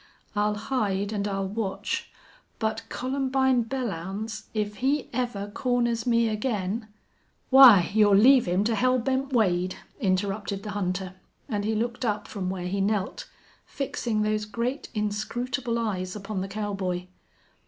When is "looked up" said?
11.75-12.27